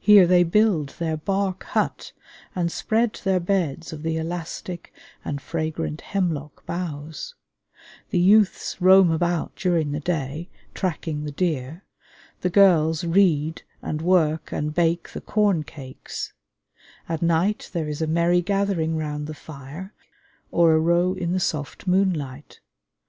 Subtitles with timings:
[0.00, 2.10] Here they build their bark hut,
[2.56, 4.92] and spread their beds of the elastic
[5.24, 7.36] and fragrant hemlock boughs;
[8.10, 11.84] the youths roam about during the day, tracking the deer,
[12.40, 16.32] the girls read and work and bake the corn cakes;
[17.08, 19.94] at night there is a merry gathering round the fire,
[20.50, 22.58] or a row in the soft moonlight.